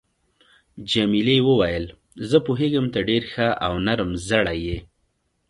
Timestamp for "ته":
2.93-2.99